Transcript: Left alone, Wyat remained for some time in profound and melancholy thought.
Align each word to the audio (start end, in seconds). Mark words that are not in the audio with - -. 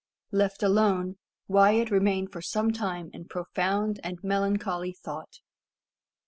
Left 0.31 0.63
alone, 0.63 1.17
Wyat 1.47 1.91
remained 1.91 2.31
for 2.31 2.41
some 2.41 2.71
time 2.71 3.11
in 3.13 3.25
profound 3.25 3.99
and 4.03 4.17
melancholy 4.23 4.93
thought. 4.93 5.37